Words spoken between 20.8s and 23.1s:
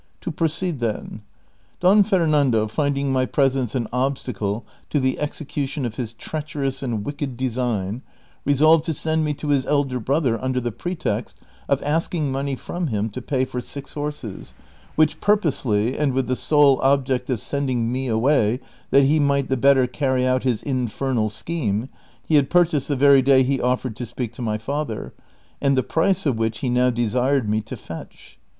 fernal scheme, he had purchasetl the